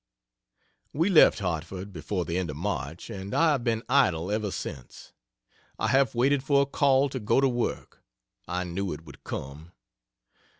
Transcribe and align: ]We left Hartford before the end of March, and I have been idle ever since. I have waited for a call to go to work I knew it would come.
]We 0.93 1.11
left 1.11 1.37
Hartford 1.41 1.93
before 1.93 2.25
the 2.25 2.35
end 2.35 2.49
of 2.49 2.55
March, 2.55 3.07
and 3.11 3.35
I 3.35 3.51
have 3.51 3.63
been 3.63 3.83
idle 3.87 4.31
ever 4.31 4.49
since. 4.49 5.13
I 5.77 5.89
have 5.89 6.15
waited 6.15 6.43
for 6.43 6.63
a 6.63 6.65
call 6.65 7.07
to 7.09 7.19
go 7.19 7.39
to 7.39 7.47
work 7.47 8.01
I 8.47 8.63
knew 8.63 8.93
it 8.93 9.05
would 9.05 9.23
come. 9.23 9.73